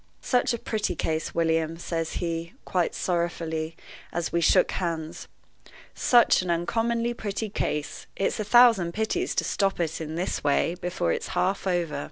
"Such 0.23 0.51
a 0.51 0.57
pretty 0.57 0.95
case, 0.95 1.35
William," 1.35 1.77
says 1.77 2.13
he, 2.13 2.53
quite 2.65 2.95
sorrowfully, 2.95 3.77
as 4.11 4.31
we 4.33 4.41
shook 4.41 4.71
hands 4.71 5.27
"such 5.93 6.41
an 6.41 6.49
uncommonly 6.49 7.13
pretty 7.13 7.49
case 7.49 8.07
it's 8.15 8.39
a 8.39 8.43
thousand 8.43 8.95
pities 8.95 9.35
to 9.35 9.43
stop 9.43 9.79
it, 9.79 10.01
in 10.01 10.15
this 10.15 10.43
way, 10.43 10.73
before 10.73 11.13
it's 11.13 11.27
half 11.37 11.67
over!" 11.67 11.99